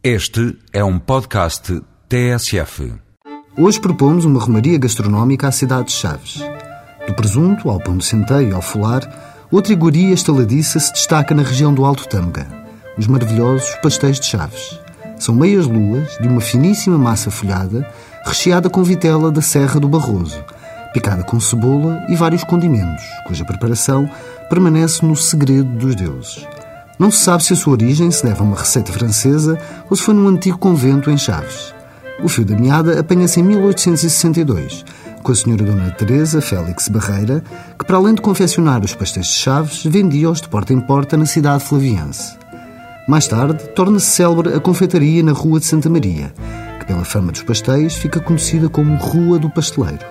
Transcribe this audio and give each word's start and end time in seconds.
Este 0.00 0.56
é 0.72 0.84
um 0.84 0.96
podcast 0.96 1.82
TSF. 2.08 2.94
Hoje 3.58 3.80
propomos 3.80 4.24
uma 4.24 4.38
romaria 4.38 4.78
gastronómica 4.78 5.48
à 5.48 5.52
cidade 5.52 5.88
de 5.88 5.94
Chaves. 5.94 6.40
Do 7.04 7.14
presunto 7.14 7.68
ao 7.68 7.80
pão 7.80 7.96
de 7.96 8.04
centeio 8.04 8.54
ao 8.54 8.62
folar, 8.62 9.02
outra 9.50 9.72
iguaria 9.72 10.14
estaladiça 10.14 10.78
se 10.78 10.92
destaca 10.92 11.34
na 11.34 11.42
região 11.42 11.74
do 11.74 11.84
Alto 11.84 12.08
Tâmega, 12.08 12.46
os 12.96 13.08
maravilhosos 13.08 13.74
pastéis 13.82 14.20
de 14.20 14.26
Chaves. 14.26 14.78
São 15.18 15.34
meias 15.34 15.66
luas 15.66 16.16
de 16.18 16.28
uma 16.28 16.40
finíssima 16.40 16.96
massa 16.96 17.28
folhada, 17.28 17.84
recheada 18.24 18.70
com 18.70 18.84
vitela 18.84 19.32
da 19.32 19.42
Serra 19.42 19.80
do 19.80 19.88
Barroso, 19.88 20.44
picada 20.94 21.24
com 21.24 21.40
cebola 21.40 22.06
e 22.08 22.14
vários 22.14 22.44
condimentos, 22.44 23.04
cuja 23.26 23.44
preparação 23.44 24.08
permanece 24.48 25.04
no 25.04 25.16
segredo 25.16 25.76
dos 25.76 25.96
deuses. 25.96 26.46
Não 26.98 27.12
se 27.12 27.18
sabe 27.18 27.44
se 27.44 27.52
a 27.52 27.56
sua 27.56 27.74
origem 27.74 28.10
se 28.10 28.24
deve 28.24 28.40
a 28.40 28.42
uma 28.42 28.56
receita 28.56 28.92
francesa 28.92 29.56
ou 29.88 29.96
se 29.96 30.02
foi 30.02 30.14
num 30.14 30.26
antigo 30.26 30.58
convento 30.58 31.10
em 31.10 31.16
Chaves. 31.16 31.72
O 32.24 32.28
fio 32.28 32.44
da 32.44 32.58
meada 32.58 32.98
apanha-se 32.98 33.38
em 33.38 33.44
1862, 33.44 34.84
com 35.22 35.30
a 35.30 35.34
senhora 35.34 35.62
Dona 35.62 35.90
Teresa 35.92 36.40
Félix 36.40 36.88
Barreira, 36.88 37.44
que 37.78 37.84
para 37.84 37.96
além 37.96 38.14
de 38.14 38.20
confeccionar 38.20 38.84
os 38.84 38.94
pastéis 38.94 39.26
de 39.26 39.34
Chaves, 39.34 39.84
vendia-os 39.84 40.40
de 40.40 40.48
porta 40.48 40.72
em 40.72 40.80
porta 40.80 41.16
na 41.16 41.26
cidade 41.26 41.62
flaviense. 41.62 42.36
Mais 43.06 43.28
tarde, 43.28 43.62
torna-se 43.76 44.06
célebre 44.06 44.52
a 44.52 44.58
confeitaria 44.58 45.22
na 45.22 45.32
Rua 45.32 45.60
de 45.60 45.66
Santa 45.66 45.88
Maria, 45.88 46.32
que 46.80 46.86
pela 46.86 47.04
fama 47.04 47.30
dos 47.30 47.44
pastéis 47.44 47.94
fica 47.94 48.18
conhecida 48.18 48.68
como 48.68 48.96
Rua 48.96 49.38
do 49.38 49.48
Pasteleiro. 49.48 50.04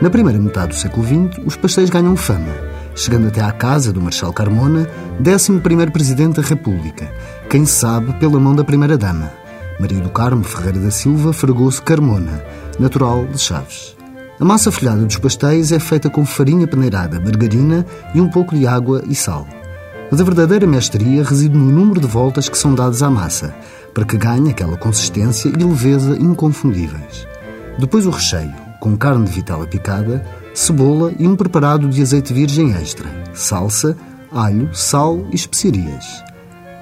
Na 0.00 0.08
primeira 0.08 0.38
metade 0.38 0.68
do 0.68 0.74
século 0.74 1.06
XX, 1.06 1.44
os 1.44 1.56
pastéis 1.56 1.90
ganham 1.90 2.16
fama 2.16 2.75
chegando 2.96 3.28
até 3.28 3.42
à 3.42 3.52
casa 3.52 3.92
do 3.92 4.00
Marechal 4.00 4.32
Carmona, 4.32 4.88
11 5.20 5.60
Presidente 5.92 6.40
da 6.40 6.42
República, 6.42 7.08
quem 7.48 7.66
sabe 7.66 8.12
pela 8.14 8.40
mão 8.40 8.56
da 8.56 8.64
Primeira-Dama. 8.64 9.30
Maria 9.78 10.00
do 10.00 10.08
Carmo 10.08 10.42
Ferreira 10.42 10.80
da 10.80 10.90
Silva 10.90 11.34
Fragoso 11.34 11.82
Carmona, 11.82 12.42
natural 12.78 13.26
de 13.26 13.38
Chaves. 13.38 13.94
A 14.40 14.44
massa 14.44 14.72
folhada 14.72 15.04
dos 15.04 15.18
pastéis 15.18 15.70
é 15.70 15.78
feita 15.78 16.08
com 16.08 16.24
farinha 16.24 16.66
peneirada, 16.66 17.20
margarina 17.20 17.84
e 18.14 18.20
um 18.20 18.28
pouco 18.28 18.56
de 18.56 18.66
água 18.66 19.02
e 19.06 19.14
sal. 19.14 19.46
Mas 20.10 20.20
a 20.20 20.24
verdadeira 20.24 20.66
mestria 20.66 21.22
reside 21.22 21.56
no 21.56 21.70
número 21.70 22.00
de 22.00 22.06
voltas 22.06 22.48
que 22.48 22.56
são 22.56 22.74
dadas 22.74 23.02
à 23.02 23.10
massa, 23.10 23.54
para 23.92 24.04
que 24.04 24.16
ganhe 24.16 24.50
aquela 24.50 24.76
consistência 24.76 25.48
e 25.48 25.52
leveza 25.52 26.16
inconfundíveis. 26.18 27.26
Depois 27.78 28.06
o 28.06 28.10
recheio, 28.10 28.65
com 28.80 28.96
carne 28.96 29.24
de 29.24 29.32
vitela 29.32 29.66
picada, 29.66 30.24
cebola 30.54 31.12
e 31.18 31.26
um 31.26 31.36
preparado 31.36 31.88
de 31.88 32.00
azeite 32.02 32.32
virgem 32.32 32.72
extra, 32.72 33.08
salsa, 33.34 33.96
alho, 34.32 34.74
sal 34.74 35.26
e 35.30 35.34
especiarias. 35.34 36.24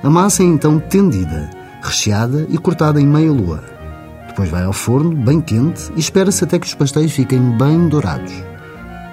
A 0.03 0.11
massa 0.11 0.43
é 0.43 0.47
então 0.47 0.79
tendida, 0.79 1.51
recheada 1.83 2.47
e 2.49 2.59
cortada 2.59 3.01
em 3.01 3.07
meia 3.07 3.33
lua. 3.33 3.63
Depois 4.29 4.51
vai 4.51 4.65
ao 4.65 4.73
forno, 4.73 5.15
bem 5.15 5.41
quente, 5.41 5.93
e 5.97 6.01
espera-se 6.01 6.43
até 6.45 6.59
que 6.59 6.67
os 6.67 6.75
pastéis 6.75 7.13
fiquem 7.13 7.57
bem 7.57 7.89
dourados. 7.89 8.33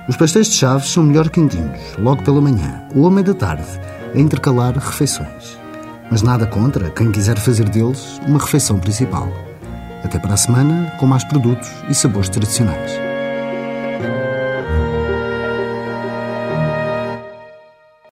Os 0.10 0.18
pastéis 0.18 0.48
de 0.48 0.56
chaves 0.56 0.90
são 0.90 1.04
melhor 1.04 1.30
quentinhos, 1.30 1.80
logo 2.00 2.24
pela 2.24 2.42
manhã 2.42 2.84
ou 2.96 3.06
à 3.08 3.12
meia 3.12 3.24
da 3.24 3.34
tarde, 3.34 3.68
a 4.14 4.20
intercalar 4.20 4.74
refeições. 4.74 5.58
Mas 6.10 6.22
nada 6.22 6.46
contra 6.46 6.90
quem 6.90 7.12
quiser 7.12 7.38
fazer 7.38 7.70
deles 7.70 8.20
uma 8.28 8.40
refeição 8.40 8.80
principal. 8.80 9.32
Até 10.04 10.20
para 10.20 10.34
a 10.34 10.38
semana, 10.38 10.92
com 10.98 11.06
mais 11.06 11.24
produtos 11.24 11.70
e 11.90 11.94
sabores 11.94 12.30
tradicionais. 12.30 13.11